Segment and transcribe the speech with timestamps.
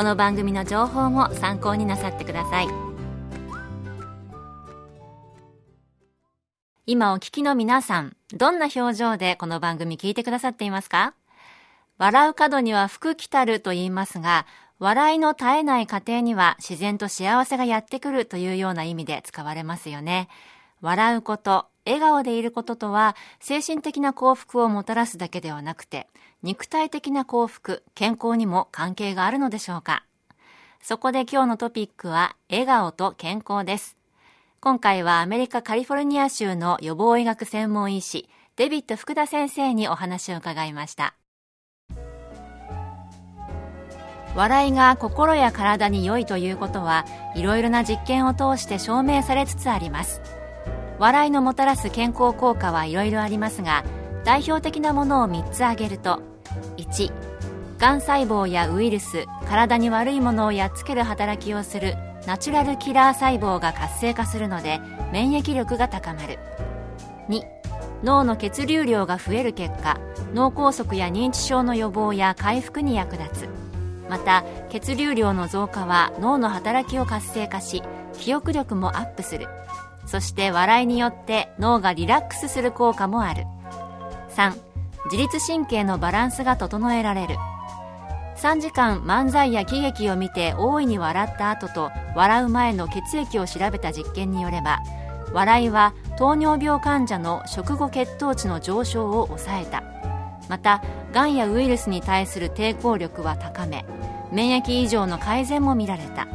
[0.00, 2.68] この番組の情報も参考になさってください。
[6.86, 11.12] 今お聞きの皆さんどんな表情でこの番組聞いてくださっていますか？
[11.98, 14.46] 笑う角には福来たると言いますが
[14.78, 20.28] 笑いの絶えない家庭には自然と幸せがやってくるというような意味で使われますよね。
[20.80, 26.06] 笑うこと笑顔でいることとは精神的な幸福をもたらすだけではなくて
[26.42, 30.04] 肉体的な幸福、健康にも関係があるのでしょうか
[30.82, 33.98] そこで今日のトピックは笑顔と健康です。
[34.60, 41.14] 今回はアメリカカリフォルニア州の予防医学専門医師デビッド福田先生にお話を伺いました。
[44.36, 50.22] 笑いが心や体に良いということはいろいろな実験を通して証明されつつあります
[51.00, 53.84] 笑いのもたらす健康効果はいろいろありますが
[54.22, 56.20] 代表的なものを3つ挙げると
[56.76, 57.10] 1
[57.78, 61.94] がん細胞やウイルス体に悪いものをやっつける働きをする
[62.26, 64.78] ナチュラルキラー細胞が活性化するので
[65.10, 66.38] 免疫力が高まる。
[67.30, 67.44] 2
[68.04, 69.98] 脳の血流量が増える結果
[70.34, 73.48] 脳梗塞や認知症の予防や回復に役立つ。
[74.10, 77.82] また血流量の増加は脳の働きを活性化し
[78.12, 79.48] 記憶力もアップする。
[80.06, 83.44] そして笑いによって脳がリラックスする効果もある。
[84.36, 84.52] 3
[85.06, 87.36] 自律神経のバランスが整えられる。
[88.36, 94.78] 3時間漫才や喜劇を見て大いに笑った後と笑う前の血液を調べた実験によれば
[95.34, 99.82] 笑いは糖尿病患者の食後血糖値の上昇を抑えた。
[100.48, 100.82] また
[101.12, 103.84] がんやウイルスに対する抵抗力は高め
[104.32, 106.26] 免疫異常の改善も見られた。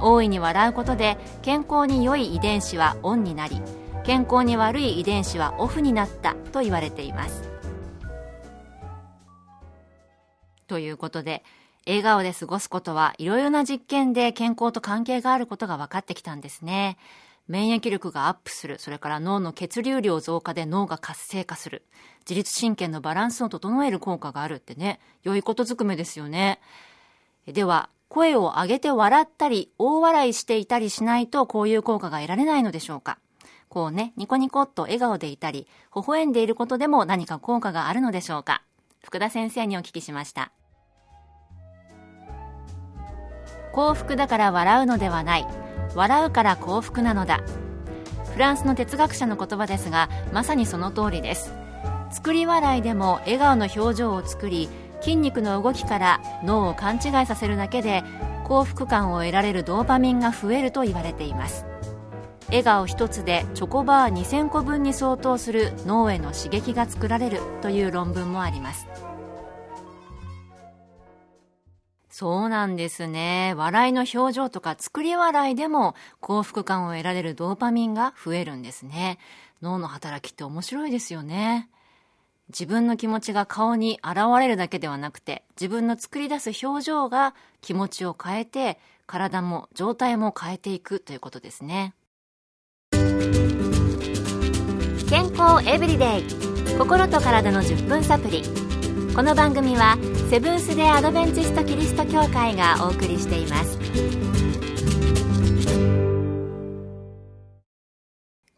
[0.00, 3.60] 大いに笑うことで健康に良い遺伝子はオンになり
[4.04, 7.56] 健康に悪い遺伝子はオフになったと言われています
[10.66, 11.44] ということで、
[11.86, 16.96] 笑顔で過ごすことはいろいろな実験で健康と関係があることが分かってきたんですね。
[17.46, 21.84] 免疫力がアップする、それから脳の血流量増加で脳が活性化する、
[22.28, 26.58] 自律神経のバランスを整える効果があるってね、良いことずくめですよね。
[27.46, 33.18] では、声を上げて笑ったり、大笑いしていたりしないとこういう効果が得られないのでしょうか。
[33.68, 38.62] こうね、ニコニコっと笑顔でいたり、微笑んでいることでも何か効果があるのでしょうか。
[39.02, 40.50] 福田先生にお聞きしました。
[43.74, 45.46] 幸福だから笑うのではない。
[45.94, 47.42] 笑うから幸福なのだ。
[48.32, 51.52] フランスの哲学者の言葉ですがまさにその通りです。
[52.10, 54.70] 作り笑いでも笑顔の表情を作り
[55.06, 58.02] 筋肉の動きから脳を勘違いさせるだけで
[58.42, 61.64] 幸福感を得られるドーパミンが増えると言われています
[62.48, 68.88] 笑顔一つでチョコバー2000個分に相当する脳への刺激が作られるという論文もあります
[72.08, 73.52] そうなんですね。
[73.58, 79.18] 笑いの表情とか作り笑いでも幸福感を得られるドーパミンが増えるんですね。
[79.60, 81.68] 脳の働きって面白いですよね。
[82.48, 91.94] 自分の気持ちが顔に現れるだけではなくて、自分の作り出す表情が気持ちを変えて、体も状態も変えていくということですね。
[95.08, 96.24] 健康エブリデイ。
[96.78, 98.42] 心と体の10分サプリ。
[99.14, 99.96] この番組は
[100.30, 103.78] セブンス・デ・アドベンチスト・キリスト教会がお送りしています。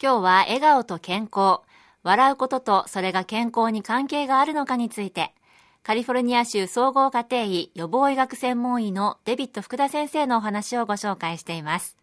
[0.01, 1.61] 今日は笑顔と健康
[2.03, 5.35] 笑うこととそれが健康に関係があるのかについて
[5.83, 11.97] カリフォルニア州総合家庭医予防医学専門医のデビッド福田先生のお話をご紹介しています。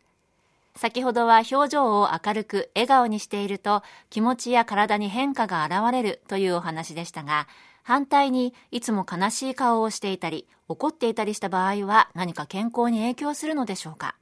[0.75, 7.47] 先ほどは表情を明るく笑顔にしていると気持ちや体に変化が現れるというお話でしたが、
[7.83, 14.15] 反対にいつも悲しい顔をしていたり、怒っていたりした場合は何か健康に影響するのでしょうか。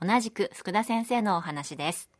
[0.00, 2.17] 同じく福田先生のお話です。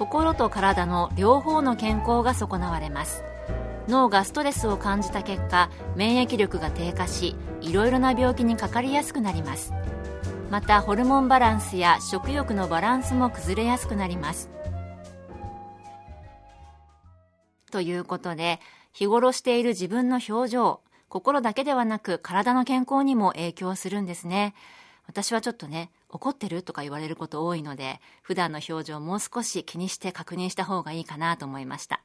[0.00, 3.22] 心と体の両方の健康が損なわれます。
[3.86, 9.74] 脳がストレスを感じた結果免疫力が低下しいろいろな病気にかかりやすくなります。
[10.48, 14.48] またホルモンバランスや食欲のバランスも崩れやすくなります。
[17.70, 18.58] ということで
[18.92, 20.80] 日頃している自分の表情
[21.10, 24.54] 心だけではなく体の健康にも影響するんですね。
[25.10, 26.62] 私はちょっとね怒ってる？
[26.62, 32.00] とか言われること多いので普段の表情をもう少し気にして確認した方がいいかなと思いました。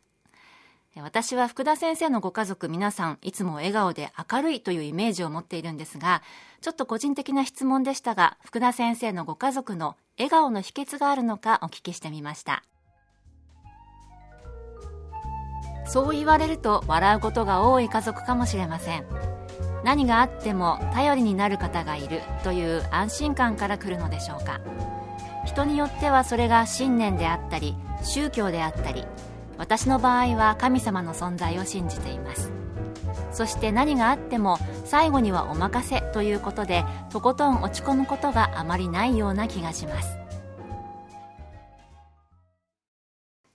[0.96, 6.24] 私は福田先生のご家族皆さんいつも笑顔で明るいというイメージを持っているんですが
[6.62, 12.64] ちょっと個人的な質問でしたが福田先生のご家族の笑顔の秘訣があるのかお聞きしてみました。
[15.86, 19.35] そう言われると笑うことが多い家族かもしれません。
[19.86, 24.60] 何があっても頼りになる方がいるという安心感から来るのでしょうか。
[25.46, 29.06] 人によってはそれが信念であったり宗教であったり
[29.60, 32.52] 私の場合は神様の存在を信じています。
[33.32, 40.18] そして何があっても最後にはお任せということでとことん落ち込むことがあまりないような気がします。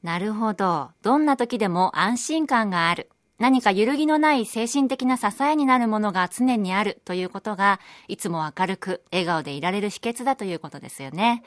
[0.05, 0.93] なるほど。
[1.03, 3.11] どんな時でも安心感がある。
[3.41, 11.43] 何か揺るぎのない精神的な支えになるものが常にあるということがいつも明るく笑顔でいられる秘訣だということですよね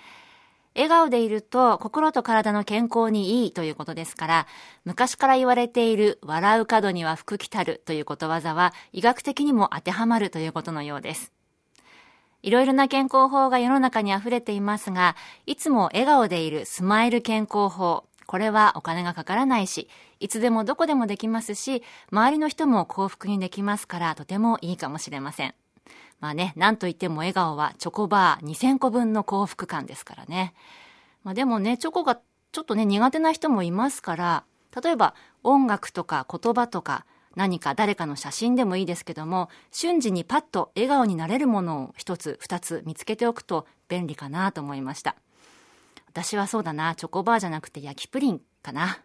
[0.75, 4.47] 笑顔でいると心と体の健康にいいということですから、
[4.85, 11.31] 昔から言われている笑う角には福来たるということわざは医学的にも当てはまるということのようです。
[12.41, 15.15] いろいろな健康法が世の中に溢れていますが、
[15.45, 18.03] いつも笑顔でいるスマイル健康法。
[18.25, 19.89] これはお金がかからないし、
[20.19, 25.55] いつでもどこでもできますし、周りの人も幸福にできますから、とてもいいかもしれません。
[26.19, 30.53] まあね、なんといっても笑顔はチョコバー2000個分の幸福感ですからね。
[31.23, 32.19] まあでもね、チョコが
[32.51, 34.43] ちょっとね、苦手な人もいますから、
[34.81, 37.05] 例えば音楽とか言葉とか
[37.35, 45.15] 何か誰かの写真でもいいですけども、瞬時にパッと笑顔になれるものを一つ二つ見つけておくと便利かなと思いました。
[46.13, 48.99] 私はそうだな、チョコバーじゃなくて焼きプリンかな。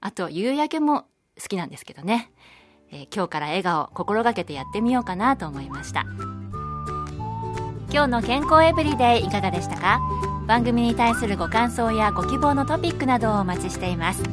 [0.00, 1.02] あと、夕焼けも
[1.40, 2.32] 好きなんですけどね。
[2.90, 6.04] えー、今日から笑顔心がけてやってみようかなと思いました。
[7.92, 10.00] 今日の健康エブリデイいかがでしたか？
[10.48, 14.24] 番組に対するご感想やご希望のトピックなどをお待ちしています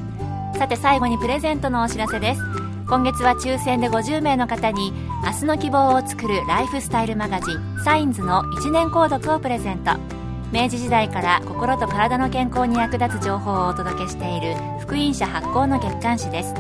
[0.57, 2.41] さて最後にプレゼントのお知らせです
[2.87, 4.91] 今月は抽選で50名の方に
[5.23, 9.91] 明日の希望を作るライフスタイルマガジンサインズの1年購読をプレゼント
[10.51, 16.53] 明治時代から心と体の健康に役立つ情報をお届けしている福音社発行の月刊誌です。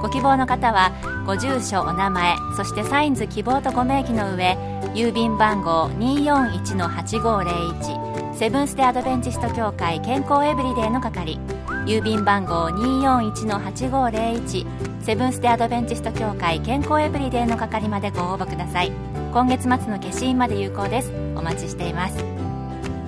[0.00, 0.92] ご希望の方は
[1.24, 4.58] ご住所お名前そしてサインズ希望とご名義の上
[4.94, 11.38] 郵便番号241-8501セブンス・テ・アドベンチスト協会健康エブリデイの係
[11.86, 18.90] 郵便番号241-8501セブンス・テ・アドベンチスト協会健康エブリデイの係までご応募ください。
[19.32, 21.12] 今月末の消印まで有効です。
[21.36, 22.31] お待ちしています。